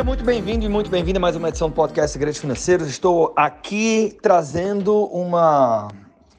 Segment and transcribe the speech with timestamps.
[0.00, 2.88] Seja muito bem-vindo e muito bem-vinda a mais uma edição do podcast Segredos Financeiros.
[2.88, 5.88] Estou aqui trazendo uma,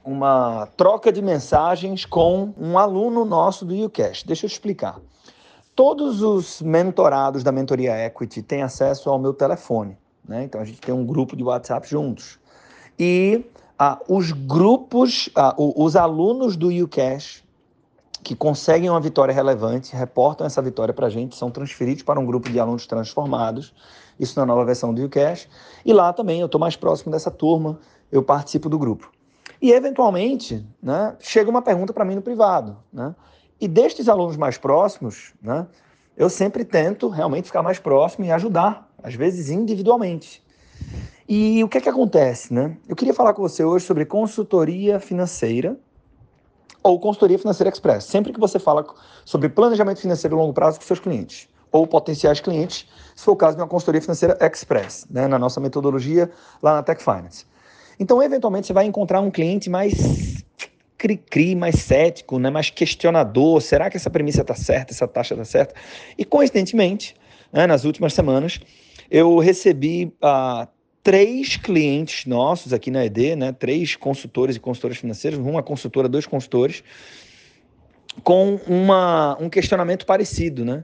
[0.04, 4.24] uma troca de mensagens com um aluno nosso do UCash.
[4.24, 5.00] Deixa eu explicar.
[5.76, 9.96] Todos os mentorados da mentoria Equity têm acesso ao meu telefone.
[10.28, 10.44] Né?
[10.46, 12.40] Então a gente tem um grupo de WhatsApp juntos.
[12.98, 13.46] E
[13.78, 17.44] ah, os grupos, ah, os alunos do UCash
[18.24, 22.26] que conseguem uma vitória relevante, reportam essa vitória para a gente, são transferidos para um
[22.26, 23.74] grupo de alunos transformados,
[24.20, 25.48] isso na nova versão do UCash,
[25.86, 27.80] e lá também eu estou mais próximo dessa turma,
[28.12, 29.12] eu participo do grupo.
[29.62, 32.78] E, eventualmente, né, chega uma pergunta para mim no privado.
[32.92, 33.14] Né?
[33.60, 35.68] E destes alunos mais próximos, né,
[36.18, 40.44] eu sempre tento realmente ficar mais próximo e ajudar, às vezes individualmente.
[41.30, 42.54] E o que é que acontece?
[42.54, 42.76] Né?
[42.88, 45.78] Eu queria falar com você hoje sobre consultoria financeira,
[46.84, 48.06] ou consultoria financeira express.
[48.06, 48.86] Sempre que você fala
[49.26, 52.86] sobre planejamento financeiro a longo prazo com seus clientes ou potenciais clientes,
[53.16, 56.30] se for o caso de uma consultoria financeira express, né, na nossa metodologia
[56.62, 57.46] lá na Tech Finance.
[58.00, 60.44] Então, eventualmente, você vai encontrar um cliente mais
[60.98, 63.62] cri-cri, mais cético, né, mais questionador.
[63.62, 65.76] Será que essa premissa está certa, essa taxa está certa?
[66.18, 67.16] E, coincidentemente,
[67.54, 68.60] né, nas últimas semanas,
[69.10, 70.68] eu recebi uh,
[71.04, 73.52] três clientes nossos aqui na ED, né?
[73.52, 76.84] Três consultores e consultoras financeiras, uma consultora, dois consultores,
[78.24, 80.84] com uma, um questionamento parecido, né?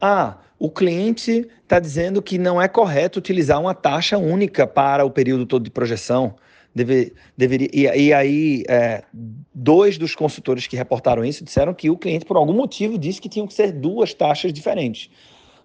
[0.00, 5.10] Ah, o cliente está dizendo que não é correto utilizar uma taxa única para o
[5.10, 6.36] período todo de projeção.
[6.74, 9.02] Deve, deveria, e, e aí, é,
[9.52, 13.28] dois dos consultores que reportaram isso disseram que o cliente, por algum motivo, disse que
[13.28, 15.10] tinham que ser duas taxas diferentes.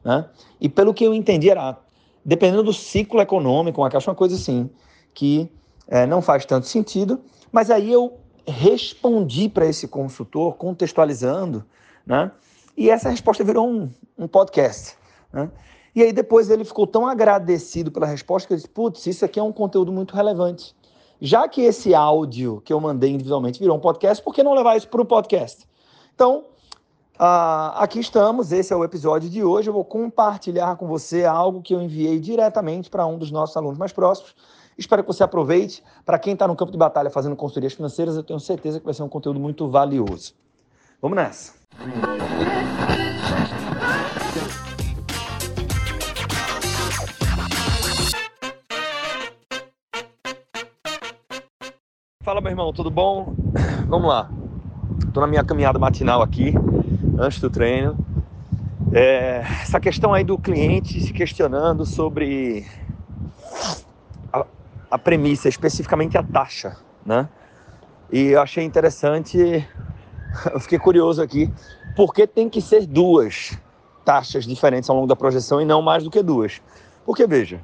[0.03, 0.25] Né?
[0.59, 1.77] E pelo que eu entendi, era
[2.25, 4.69] dependendo do ciclo econômico, uma caixa, uma coisa assim,
[5.13, 5.49] que
[5.87, 7.21] é, não faz tanto sentido.
[7.51, 11.63] Mas aí eu respondi para esse consultor, contextualizando,
[12.05, 12.31] né?
[12.75, 14.97] E essa resposta virou um, um podcast.
[15.31, 15.49] Né?
[15.95, 19.39] E aí depois ele ficou tão agradecido pela resposta que ele disse, putz, isso aqui
[19.39, 20.75] é um conteúdo muito relevante.
[21.21, 24.75] Já que esse áudio que eu mandei individualmente virou um podcast, por que não levar
[24.75, 25.65] isso para o podcast?
[26.13, 26.43] Então,
[27.17, 29.69] ah, aqui estamos, esse é o episódio de hoje.
[29.69, 33.77] Eu vou compartilhar com você algo que eu enviei diretamente para um dos nossos alunos
[33.77, 34.35] mais próximos.
[34.77, 35.81] Espero que você aproveite.
[36.05, 38.93] Para quem está no campo de batalha fazendo consultorias financeiras, eu tenho certeza que vai
[38.93, 40.33] ser um conteúdo muito valioso.
[41.01, 41.53] Vamos nessa!
[52.21, 53.33] Fala, meu irmão, tudo bom?
[53.87, 54.29] Vamos lá.
[55.07, 56.53] Estou na minha caminhada matinal aqui
[57.17, 57.97] antes do treino.
[58.91, 62.65] É, essa questão aí do cliente se questionando sobre
[64.31, 64.45] a,
[64.91, 67.27] a premissa, especificamente a taxa, né?
[68.11, 69.37] E eu achei interessante,
[70.53, 71.51] eu fiquei curioso aqui,
[71.95, 73.57] por que tem que ser duas
[74.05, 76.61] taxas diferentes ao longo da projeção e não mais do que duas?
[77.05, 77.59] Porque, veja,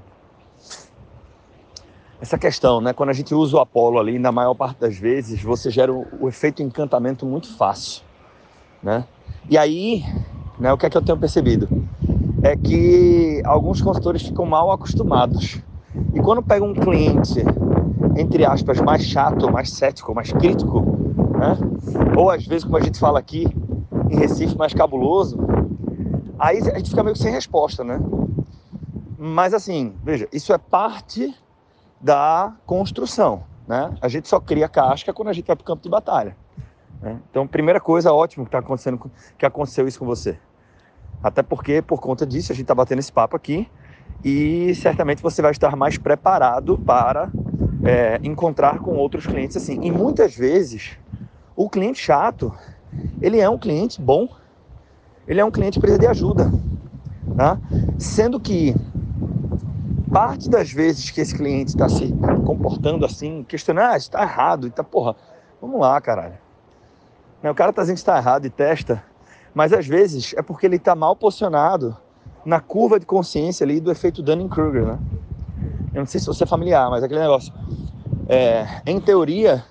[2.19, 2.93] essa questão, né?
[2.93, 6.07] Quando a gente usa o Apolo ali, na maior parte das vezes, você gera o,
[6.19, 8.03] o efeito encantamento muito fácil,
[8.81, 9.05] né?
[9.49, 10.03] E aí,
[10.59, 11.67] né, o que é que eu tenho percebido?
[12.43, 15.61] É que alguns consultores ficam mal acostumados.
[16.13, 17.43] E quando pega um cliente,
[18.17, 20.81] entre aspas, mais chato, mais cético, mais crítico,
[21.37, 21.57] né?
[22.15, 23.47] ou às vezes, como a gente fala aqui
[24.09, 25.37] em Recife, mais cabuloso,
[26.37, 27.99] aí a gente fica meio que sem resposta, né?
[29.17, 31.33] Mas assim, veja, isso é parte
[31.99, 33.93] da construção, né?
[34.01, 36.35] A gente só cria casca quando a gente vai para o campo de batalha.
[37.01, 37.19] Né?
[37.29, 40.37] Então, primeira coisa, ótimo que está acontecendo, que aconteceu isso com você.
[41.23, 43.67] Até porque, por conta disso, a gente está batendo esse papo aqui
[44.23, 47.29] e certamente você vai estar mais preparado para
[47.83, 49.79] é, encontrar com outros clientes assim.
[49.83, 50.97] E muitas vezes,
[51.55, 52.53] o cliente chato,
[53.21, 54.27] ele é um cliente bom,
[55.27, 56.51] ele é um cliente que precisa de ajuda.
[57.35, 57.57] Tá?
[57.97, 58.75] Sendo que
[60.11, 62.13] parte das vezes que esse cliente está se
[62.45, 65.15] comportando assim, questionando, ah, está errado, está porra,
[65.61, 66.50] vamos lá, caralho.
[67.41, 69.03] Né, o cara está dizendo que está errado e testa,
[69.53, 71.97] mas às vezes é porque ele está mal posicionado
[72.45, 74.99] na curva de consciência ali do efeito Dunning-Kruger, né?
[75.93, 77.53] Eu não sei se você é familiar, mas aquele negócio.
[78.27, 79.63] É, em teoria,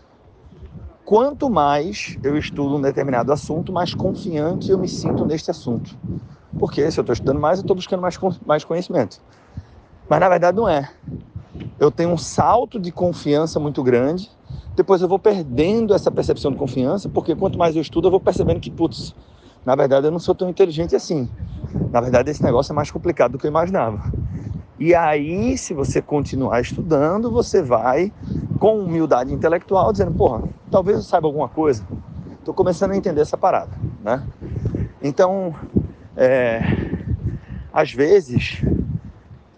[1.04, 5.96] quanto mais eu estudo um determinado assunto, mais confiante eu me sinto neste assunto.
[6.58, 9.18] Porque se eu estou estudando mais, eu estou buscando mais, mais conhecimento.
[10.08, 10.90] Mas na verdade não é.
[11.78, 14.30] Eu tenho um salto de confiança muito grande
[14.76, 18.20] depois eu vou perdendo essa percepção de confiança, porque quanto mais eu estudo, eu vou
[18.20, 19.14] percebendo que, putz,
[19.64, 21.28] na verdade eu não sou tão inteligente assim.
[21.92, 24.12] Na verdade, esse negócio é mais complicado do que eu imaginava.
[24.78, 28.12] E aí, se você continuar estudando, você vai
[28.58, 31.84] com humildade intelectual dizendo, porra, talvez eu saiba alguma coisa.
[32.38, 33.70] Estou começando a entender essa parada,
[34.02, 34.22] né?
[35.02, 35.54] Então,
[36.16, 36.62] é,
[37.72, 38.64] às vezes,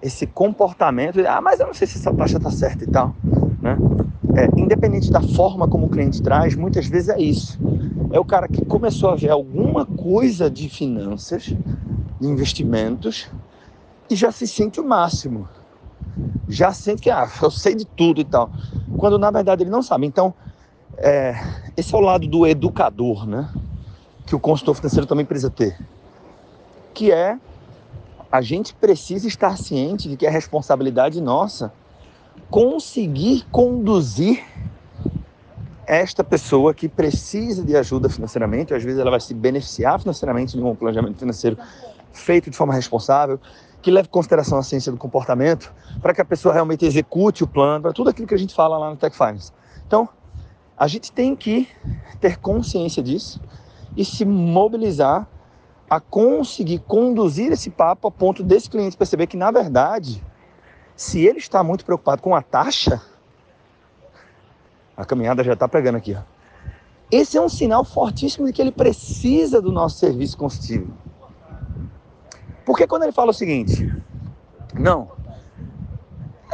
[0.03, 3.15] esse comportamento, ah, mas eu não sei se essa taxa está certa e tal,
[3.61, 3.79] né?
[4.37, 7.59] É, independente da forma como o cliente traz, muitas vezes é isso.
[8.13, 11.45] É o cara que começou a ver alguma coisa de finanças,
[12.21, 13.29] de investimentos,
[14.09, 15.49] e já se sente o máximo.
[16.49, 18.51] Já sente que, ah, eu sei de tudo e tal.
[18.97, 20.07] Quando na verdade ele não sabe.
[20.07, 20.33] Então,
[20.99, 21.35] é,
[21.77, 23.49] esse é o lado do educador, né?
[24.27, 25.77] Que o consultor financeiro também precisa ter.
[26.95, 27.39] Que é
[28.31, 31.73] a gente precisa estar ciente de que é responsabilidade nossa
[32.51, 34.45] conseguir conduzir
[35.87, 40.63] esta pessoa que precisa de ajuda financeiramente, às vezes ela vai se beneficiar financeiramente de
[40.63, 41.59] um planejamento financeiro
[42.13, 43.41] feito de forma responsável,
[43.81, 47.47] que leve em consideração a ciência do comportamento, para que a pessoa realmente execute o
[47.47, 49.53] plano, para tudo aquilo que a gente fala lá no Tech Finance.
[49.87, 50.09] Então,
[50.77, 51.69] a gente tem que
[52.21, 53.41] ter consciência disso
[53.97, 55.27] e se mobilizar
[55.91, 60.25] a conseguir conduzir esse papo a ponto desse cliente perceber que, na verdade,
[61.03, 63.03] se ele está muito preocupado com a taxa,
[64.97, 66.15] a caminhada já está pegando aqui.
[66.15, 66.23] Ó.
[67.11, 70.95] Esse é um sinal fortíssimo de que ele precisa do nosso serviço consultivo.
[72.65, 73.93] Porque quando ele fala o seguinte,
[74.75, 75.11] não,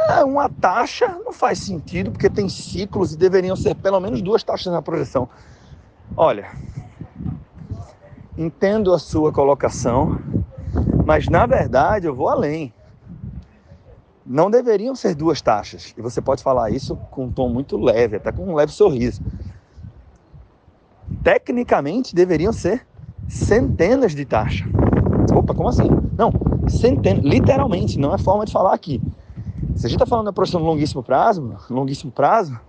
[0.08, 4.42] é uma taxa não faz sentido, porque tem ciclos e deveriam ser pelo menos duas
[4.42, 5.28] taxas na projeção.
[6.16, 6.50] Olha,
[8.36, 10.18] entendo a sua colocação,
[11.04, 12.72] mas na verdade eu vou além.
[14.30, 15.94] Não deveriam ser duas taxas.
[15.96, 19.22] E você pode falar isso com um tom muito leve, até com um leve sorriso.
[21.24, 22.86] Tecnicamente deveriam ser
[23.26, 24.68] centenas de taxas.
[25.34, 25.88] Opa, como assim?
[26.14, 26.30] Não,
[26.68, 29.00] centenas, literalmente, não é forma de falar aqui.
[29.74, 32.60] Se a gente está falando da projeção de longuíssimo prazo, longuíssimo prazo,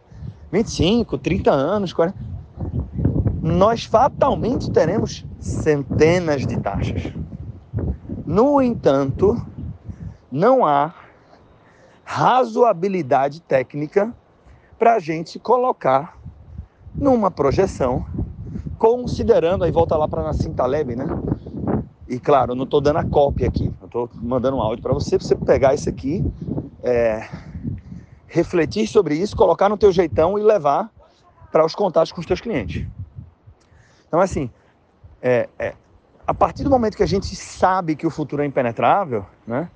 [0.54, 2.18] 25, 30 anos, 40,
[3.42, 7.14] nós fatalmente teremos centenas de taxas.
[8.26, 9.36] No entanto,
[10.32, 10.94] não há
[12.12, 14.12] razoabilidade técnica
[14.80, 16.18] para a gente colocar
[16.96, 18.04] numa projeção,
[18.80, 21.06] considerando, aí volta lá para Nassim Taleb, né?
[22.08, 25.20] E claro, não estou dando a cópia aqui, eu estou mandando um áudio para você,
[25.20, 26.26] para você pegar isso aqui,
[26.82, 27.30] é,
[28.26, 30.90] refletir sobre isso, colocar no teu jeitão e levar
[31.52, 32.88] para os contatos com os teus clientes.
[34.08, 34.50] Então, assim,
[35.22, 35.76] é, é,
[36.26, 39.70] a partir do momento que a gente sabe que o futuro é impenetrável, né,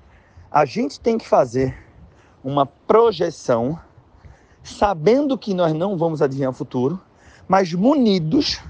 [0.50, 1.83] a gente tem que fazer
[2.44, 3.78] uma projeção,
[4.62, 7.00] sabendo que nós não vamos adivinhar o futuro,
[7.48, 8.60] mas munidos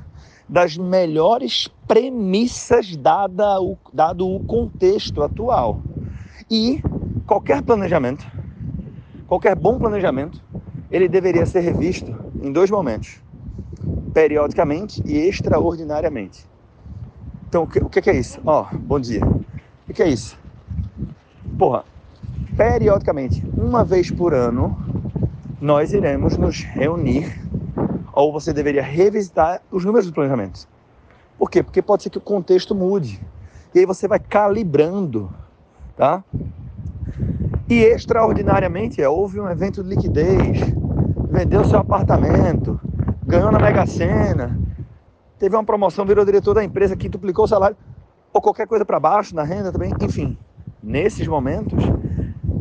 [0.48, 5.80] das melhores premissas dada o, dado o contexto atual.
[6.50, 6.80] E
[7.26, 8.24] qualquer planejamento,
[9.26, 10.40] qualquer bom planejamento,
[10.90, 13.24] ele deveria ser revisto em dois momentos
[14.14, 16.46] periodicamente e extraordinariamente.
[17.48, 18.40] Então, o que, o que é isso?
[18.46, 19.20] Ó, oh, bom dia.
[19.88, 20.38] O que é isso?
[21.58, 21.84] Porra,
[22.56, 24.76] periodicamente, uma vez por ano,
[25.60, 27.40] nós iremos nos reunir
[28.12, 30.68] ou você deveria revisitar os números do planejamento.
[31.36, 31.62] Por quê?
[31.62, 33.20] Porque pode ser que o contexto mude.
[33.74, 35.30] E aí você vai calibrando,
[35.96, 36.22] tá?
[37.68, 40.60] E extraordinariamente, é, houve um evento de liquidez,
[41.28, 42.80] vendeu seu apartamento,
[43.26, 44.56] ganhou na Mega Sena,
[45.38, 47.76] teve uma promoção, virou diretor da empresa, que duplicou o salário,
[48.32, 50.38] ou qualquer coisa para baixo na renda também, enfim.
[50.82, 51.82] Nesses momentos,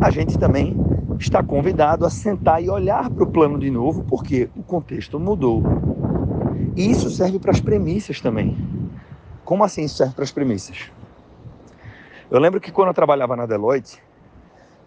[0.03, 0.75] a gente também
[1.17, 5.63] está convidado a sentar e olhar para o plano de novo, porque o contexto mudou.
[6.75, 8.57] E isso serve para as premissas também.
[9.45, 10.91] Como assim isso serve para as premissas?
[12.29, 13.97] Eu lembro que quando eu trabalhava na Deloitte,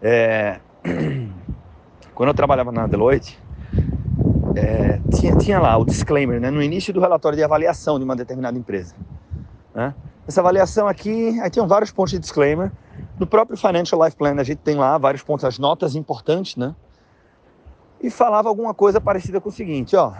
[0.03, 0.59] é...
[2.13, 3.39] quando eu trabalhava na Deloitte,
[4.55, 8.15] é, tinha, tinha lá o disclaimer, né, no início do relatório de avaliação de uma
[8.15, 8.93] determinada empresa.
[9.73, 9.95] Né?
[10.27, 12.71] Essa avaliação aqui, aí tinham vários pontos de disclaimer.
[13.19, 16.75] No próprio Financial Life Plan a gente tem lá vários pontos, as notas importantes, né?
[18.01, 20.13] E falava alguma coisa parecida com o seguinte, ó.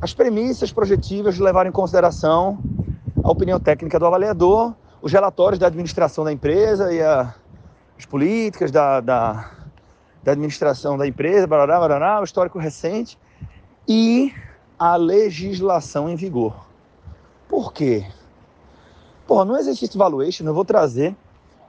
[0.00, 2.58] As premissas projetivas levaram em consideração
[3.22, 7.34] a opinião técnica do avaliador, os relatórios da administração da empresa e a,
[7.98, 9.50] as políticas da, da
[10.22, 13.18] da administração da empresa, barará, barará, o histórico recente
[13.88, 14.32] e
[14.78, 16.66] a legislação em vigor.
[17.48, 18.06] Por quê?
[19.30, 21.14] Pô, no exercício de valuation eu vou trazer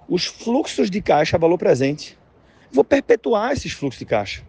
[0.10, 2.18] os fluxos de caixa a valor presente.
[2.72, 4.42] Vou perpetuar esses fluxos de caixa.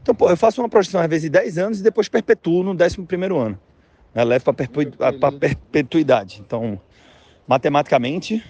[0.00, 2.70] Então, pô, eu faço uma projeção às vezes de 10 anos e depois perpetuo no
[2.70, 2.96] 11
[3.36, 3.58] ano.
[4.14, 4.22] Né?
[4.22, 4.96] Levo para perpetu...
[5.40, 6.40] perpetuidade.
[6.46, 6.80] Então,
[7.44, 8.40] matematicamente,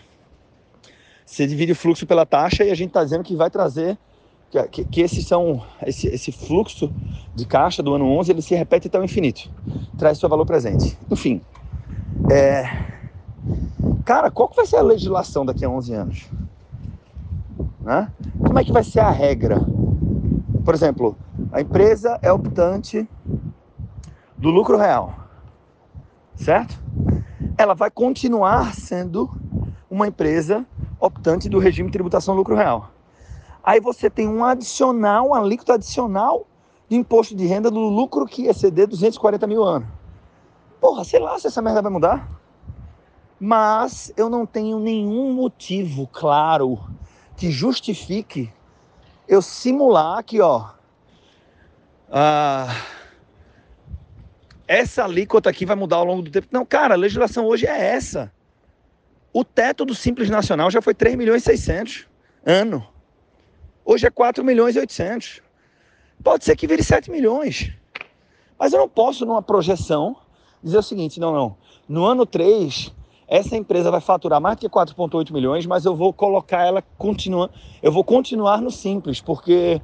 [1.24, 3.96] você divide o fluxo pela taxa e a gente está dizendo que vai trazer
[4.70, 6.92] que, que esses são esse, esse, fluxo
[7.34, 9.50] de caixa do ano 11 ele se repete até o infinito
[9.98, 11.42] traz seu valor presente enfim
[12.30, 12.97] é...
[14.04, 16.30] cara qual que vai ser a legislação daqui a 11 anos
[17.80, 18.10] Né?
[18.38, 19.60] Como é que vai ser a regra?
[20.64, 21.16] Por exemplo,
[21.52, 23.08] a empresa é optante
[24.36, 25.14] do lucro real,
[26.34, 26.78] certo?
[27.56, 29.30] Ela vai continuar sendo
[29.90, 30.66] uma empresa
[31.00, 32.90] optante do regime de tributação do lucro real.
[33.62, 36.46] Aí você tem um adicional, um alíquota adicional
[36.88, 39.88] de imposto de renda do lucro que exceder 240 mil anos.
[40.80, 42.28] Porra, sei lá se essa merda vai mudar.
[43.40, 46.78] Mas eu não tenho nenhum motivo claro
[47.36, 48.52] que justifique
[49.28, 50.70] eu simular aqui, ó.
[52.10, 52.74] Ah,
[54.66, 56.48] essa alíquota aqui vai mudar ao longo do tempo.
[56.50, 58.32] Não, cara, a legislação hoje é essa.
[59.32, 62.06] O teto do Simples Nacional já foi 3 milhões e 600
[62.44, 62.86] ano.
[63.84, 65.42] Hoje é 4 milhões e 800.
[66.24, 67.72] Pode ser que vire 7 milhões.
[68.58, 70.16] Mas eu não posso, numa projeção,
[70.62, 71.56] dizer o seguinte: não, não.
[71.88, 72.92] No ano 3,
[73.28, 77.52] essa empresa vai faturar mais que 4,8 milhões, mas eu vou colocar ela continuando.
[77.82, 79.82] Eu vou continuar no simples, porque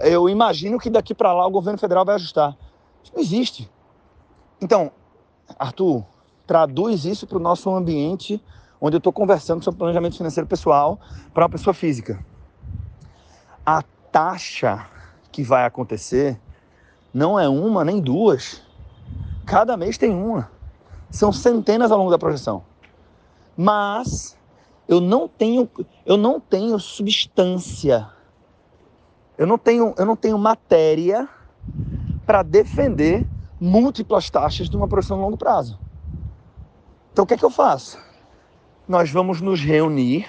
[0.00, 2.56] eu imagino que daqui para lá o governo federal vai ajustar.
[3.02, 3.68] Isso não existe.
[4.62, 4.92] Então,
[5.58, 6.04] Arthur,
[6.46, 8.40] traduz isso para o nosso ambiente
[8.80, 11.00] onde eu estou conversando sobre planejamento financeiro pessoal
[11.32, 12.24] para uma pessoa física.
[13.66, 13.82] A
[14.12, 14.86] taxa
[15.32, 16.38] que vai acontecer
[17.12, 18.62] não é uma nem duas.
[19.46, 20.50] Cada mês tem uma.
[21.10, 22.62] São centenas ao longo da projeção.
[23.56, 24.36] Mas
[24.88, 25.68] eu não tenho,
[26.04, 28.08] eu não tenho substância.
[29.36, 31.28] Eu não tenho, eu não tenho matéria
[32.26, 33.26] para defender
[33.60, 35.78] múltiplas taxas de uma projeção a longo prazo.
[37.12, 37.98] Então o que é que eu faço?
[38.86, 40.26] Nós vamos nos reunir,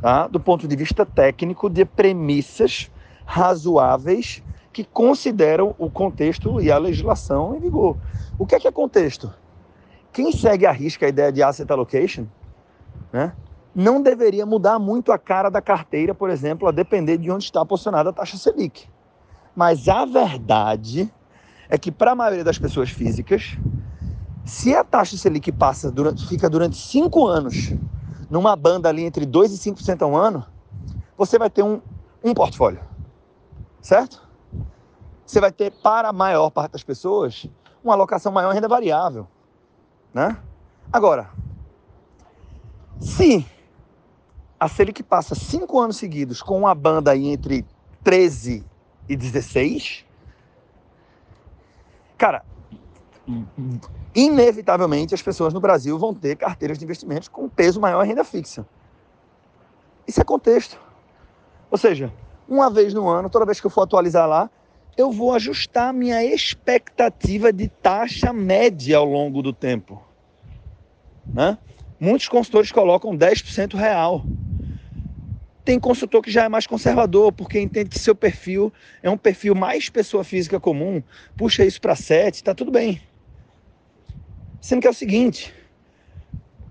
[0.00, 0.26] tá?
[0.26, 2.90] do ponto de vista técnico, de premissas
[3.24, 7.96] razoáveis que consideram o contexto e a legislação em vigor.
[8.38, 9.32] O que é que é contexto?
[10.12, 12.26] Quem segue a risca a ideia de asset allocation,
[13.12, 13.32] né,
[13.74, 17.64] não deveria mudar muito a cara da carteira, por exemplo, a depender de onde está
[17.64, 18.88] posicionada a taxa Selic.
[19.54, 21.12] Mas a verdade
[21.68, 23.56] é que para a maioria das pessoas físicas,
[24.44, 27.72] se a taxa Selic passa durante, fica durante cinco anos
[28.30, 30.44] numa banda ali entre 2% e 5% ao ano,
[31.16, 31.80] você vai ter um,
[32.22, 32.88] um portfólio
[33.80, 34.22] certo?
[35.24, 37.46] Você vai ter, para a maior parte das pessoas,
[37.82, 39.26] uma alocação maior em renda variável,
[40.18, 40.36] né?
[40.92, 41.30] Agora,
[42.98, 43.46] se
[44.58, 47.64] a Selic passa cinco anos seguidos com uma banda aí entre
[48.02, 48.64] 13
[49.08, 50.04] e 16,
[52.16, 52.44] cara,
[54.12, 58.24] inevitavelmente as pessoas no Brasil vão ter carteiras de investimentos com peso maior em renda
[58.24, 58.66] fixa.
[60.04, 60.80] Isso é contexto.
[61.70, 62.12] Ou seja,
[62.48, 64.50] uma vez no ano, toda vez que eu for atualizar lá,
[64.96, 70.07] eu vou ajustar minha expectativa de taxa média ao longo do tempo.
[71.32, 71.58] Né?
[71.98, 74.24] Muitos consultores colocam 10% real.
[75.64, 79.54] Tem consultor que já é mais conservador, porque entende que seu perfil é um perfil
[79.54, 81.02] mais pessoa física comum,
[81.36, 83.00] puxa isso para 7, tá tudo bem.
[84.60, 85.52] Sendo que é o seguinte: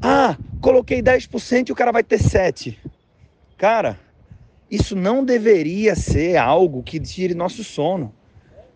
[0.01, 2.79] ah, coloquei 10% e o cara vai ter 7.
[3.57, 3.99] Cara,
[4.69, 8.13] isso não deveria ser algo que tire nosso sono.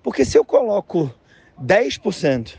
[0.01, 1.13] Porque se eu coloco
[1.61, 2.57] 10%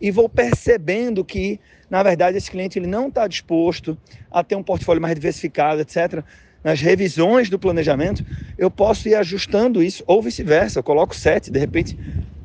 [0.00, 1.58] e vou percebendo que,
[1.90, 3.98] na verdade, esse cliente ele não está disposto
[4.30, 6.22] a ter um portfólio mais diversificado, etc.,
[6.62, 8.22] nas revisões do planejamento,
[8.58, 10.78] eu posso ir ajustando isso, ou vice-versa.
[10.78, 11.98] Eu coloco 7, de repente,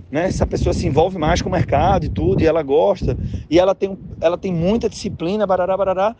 [0.09, 3.17] né, essa pessoa se envolve mais com o mercado e tudo, e ela gosta,
[3.49, 6.15] e ela tem, ela tem muita disciplina, barará, barará.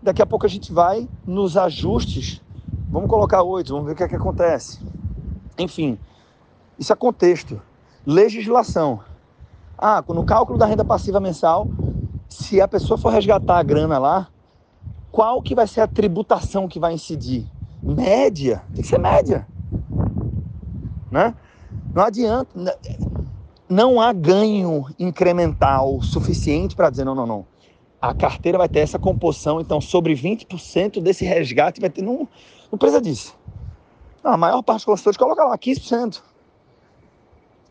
[0.00, 2.40] Daqui a pouco a gente vai nos ajustes
[2.94, 4.78] Vamos colocar oito, vamos ver o que, é que acontece.
[5.58, 5.98] Enfim,
[6.78, 7.60] isso é contexto.
[8.06, 9.00] Legislação.
[9.76, 11.66] Ah, no cálculo da renda passiva mensal,
[12.34, 14.28] se a pessoa for resgatar a grana lá,
[15.12, 17.46] qual que vai ser a tributação que vai incidir?
[17.80, 19.46] Média, tem que ser média.
[21.10, 21.32] Né?
[21.94, 22.50] Não adianta,
[23.68, 27.46] não há ganho incremental suficiente para dizer não, não, não.
[28.02, 32.02] A carteira vai ter essa composição, então sobre 20% desse resgate vai ter.
[32.02, 32.28] Não,
[32.70, 33.36] não precisa disso.
[34.24, 36.20] Não, a maior parte dos consultores coloca lá 15%.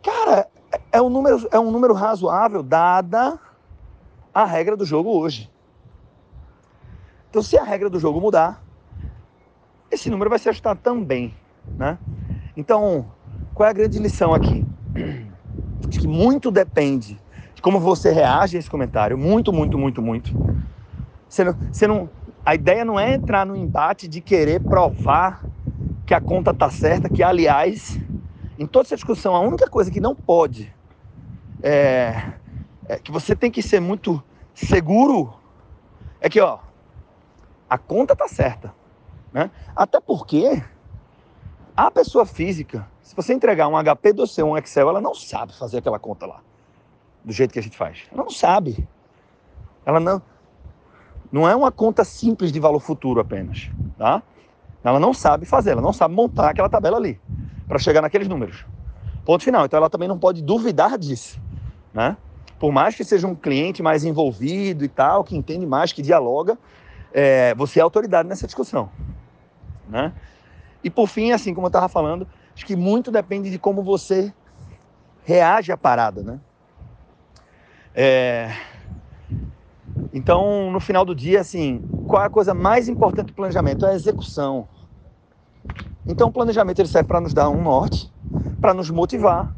[0.02, 0.48] Cara,
[0.90, 3.38] é um número, é um número razoável dada
[4.34, 5.50] a regra do jogo hoje.
[7.30, 8.64] Então, se a regra do jogo mudar,
[9.92, 11.34] esse número vai se ajustar também,
[11.78, 11.98] né?
[12.56, 13.06] Então,
[13.54, 14.66] qual é a grande lição aqui?
[15.88, 17.20] Acho que muito depende
[17.54, 19.18] de como você reage a esse comentário.
[19.18, 20.32] Muito, muito, muito, muito.
[21.30, 22.10] Você não, você não,
[22.46, 25.44] a ideia não é entrar no embate de querer provar
[26.06, 28.00] que a conta está certa, que aliás,
[28.58, 30.72] em toda essa discussão, a única coisa que não pode
[31.64, 32.34] é,
[32.88, 34.22] é que você tem que ser muito
[34.54, 35.34] seguro
[36.20, 36.60] é que ó,
[37.70, 38.74] a conta está certa.
[39.32, 39.50] Né?
[39.76, 40.64] Até porque
[41.76, 45.54] a pessoa física, se você entregar um HP do seu, um Excel, ela não sabe
[45.54, 46.40] fazer aquela conta lá,
[47.24, 48.04] do jeito que a gente faz.
[48.12, 48.88] Ela não sabe.
[49.86, 50.22] Ela não,
[51.32, 54.22] não é uma conta simples de valor futuro apenas, tá?
[54.84, 57.20] Ela não sabe fazer, ela não sabe montar aquela tabela ali
[57.68, 58.66] para chegar naqueles números.
[59.26, 59.66] Ponto final.
[59.66, 61.42] Então ela também não pode duvidar disso,
[61.94, 62.18] né?
[62.64, 66.58] Por mais que seja um cliente mais envolvido e tal, que entende mais, que dialoga,
[67.12, 68.90] é, você é autoridade nessa discussão,
[69.90, 70.14] né?
[70.82, 74.34] E por fim, assim como eu estava falando, acho que muito depende de como você
[75.26, 76.40] reage à parada, né?
[77.94, 78.56] É...
[80.14, 83.86] Então, no final do dia, assim, qual é a coisa mais importante do planejamento?
[83.86, 84.70] É a execução.
[86.08, 88.10] Então, o planejamento ele serve para nos dar um norte,
[88.62, 89.54] para nos motivar,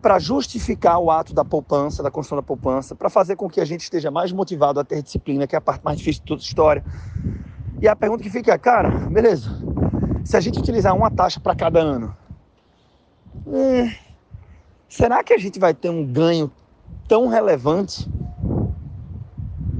[0.00, 3.64] para justificar o ato da poupança, da construção da poupança, para fazer com que a
[3.64, 6.40] gente esteja mais motivado a ter disciplina, que é a parte mais difícil de toda
[6.40, 6.84] a história.
[7.80, 9.50] E a pergunta que fica é, cara, beleza,
[10.24, 12.16] se a gente utilizar uma taxa para cada ano,
[13.52, 13.94] é,
[14.88, 16.50] será que a gente vai ter um ganho
[17.06, 18.08] tão relevante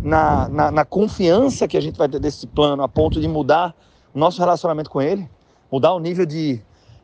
[0.02, 3.74] na, na, na, confiança que a gente vai ter desse plano a ponto de mudar
[4.14, 5.28] o nosso relacionamento com ele?
[5.70, 6.60] Mudar o nível de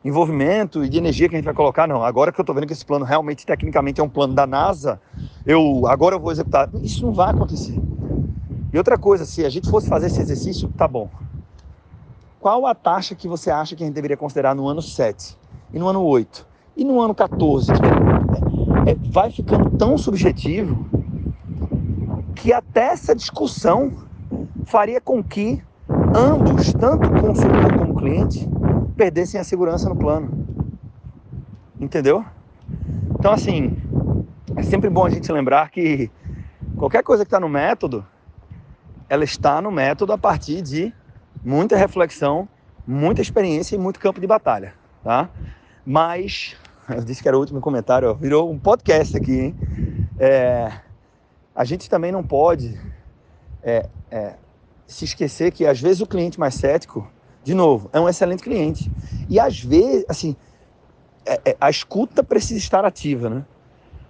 [0.07, 1.87] envolvimento e de energia que a gente vai colocar?
[1.87, 4.47] Não, agora que eu estou vendo que esse plano realmente, tecnicamente, é um plano da
[4.47, 4.99] NASA,
[5.45, 6.69] eu agora eu vou executar.
[6.81, 7.79] Isso não vai acontecer.
[8.73, 11.09] E outra coisa, se a gente fosse fazer esse exercício, tá bom
[12.47, 15.37] qual a taxa que você acha que a gente deveria considerar no ano 7
[15.73, 16.47] e no ano 8
[16.77, 17.71] e no ano 14?
[18.85, 20.87] É, vai ficando tão subjetivo
[22.35, 23.91] que até essa discussão
[24.65, 25.61] faria com que
[26.15, 28.47] ambos, tanto o consumidor como o cliente,
[28.97, 30.45] perdessem a segurança no plano.
[31.79, 32.25] Entendeu?
[33.17, 33.77] Então, assim,
[34.55, 36.11] é sempre bom a gente lembrar que
[36.75, 38.05] qualquer coisa que está no método,
[39.07, 40.93] ela está no método a partir de
[41.45, 42.49] muita reflexão,
[42.85, 45.29] muita experiência e muito campo de batalha, tá?
[45.85, 46.55] Mas,
[46.89, 49.55] eu disse que era o último comentário, ó, virou um podcast aqui, hein?
[50.19, 50.71] É,
[51.55, 52.79] a gente também não pode
[53.61, 54.33] é, é,
[54.87, 57.07] se esquecer que às vezes o cliente mais cético,
[57.47, 58.91] de novo, é um excelente cliente.
[59.29, 60.35] E às vezes, assim,
[61.25, 63.45] é, é, a escuta precisa estar ativa, né?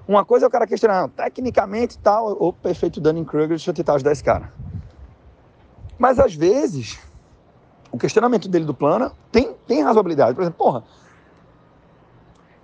[0.07, 4.11] Uma coisa é o cara questionar, tecnicamente tal, o perfeito Dunning-Kruger, deixa eu tentar ajudar
[4.11, 4.51] esse cara.
[5.99, 6.97] Mas às vezes,
[7.91, 10.33] o questionamento dele do plano tem, tem razoabilidade.
[10.33, 10.83] Por exemplo, porra,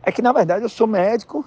[0.01, 1.45] é que na verdade eu sou médico,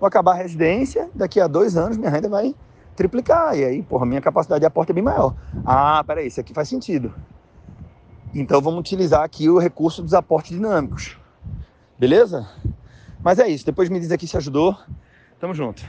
[0.00, 2.56] vou acabar a residência, daqui a dois anos minha renda vai
[2.96, 3.56] triplicar.
[3.56, 5.32] E aí, porra, minha capacidade de aporte é bem maior.
[5.64, 7.14] Ah, peraí, isso aqui faz sentido.
[8.34, 11.16] Então vamos utilizar aqui o recurso dos aportes dinâmicos.
[11.98, 12.48] Beleza?
[13.22, 13.64] Mas é isso.
[13.64, 14.76] Depois me diz aqui se ajudou.
[15.40, 15.82] Tamo junto.